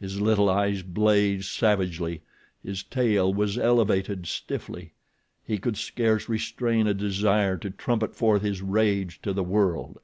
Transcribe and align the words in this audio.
His 0.00 0.22
little 0.22 0.48
eyes 0.48 0.82
blazed 0.82 1.50
savagely. 1.50 2.22
His 2.64 2.82
tail 2.82 3.34
was 3.34 3.58
elevated 3.58 4.26
stiffly. 4.26 4.94
He 5.44 5.58
could 5.58 5.76
scarce 5.76 6.30
restrain 6.30 6.86
a 6.86 6.94
desire 6.94 7.58
to 7.58 7.68
trumpet 7.68 8.16
forth 8.16 8.40
his 8.40 8.62
rage 8.62 9.20
to 9.20 9.34
the 9.34 9.44
world. 9.44 9.98